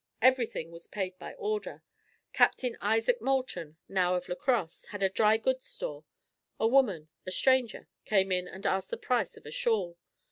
Everything 0.19 0.71
was 0.71 0.87
paid 0.87 1.19
by 1.19 1.35
order. 1.35 1.83
Captain 2.33 2.75
Isaac 2.81 3.21
Moulton, 3.21 3.77
now 3.87 4.15
of 4.15 4.27
La 4.27 4.33
Crosse, 4.33 4.87
had 4.87 5.03
a 5.03 5.09
dry 5.09 5.37
goods 5.37 5.65
store. 5.67 6.05
A 6.59 6.65
woman, 6.67 7.09
a 7.27 7.31
stranger, 7.31 7.87
came 8.03 8.31
in 8.31 8.47
and 8.47 8.65
asked 8.65 8.89
the 8.89 8.97
price 8.97 9.37
of 9.37 9.45
a 9.45 9.51
shawl. 9.51 9.99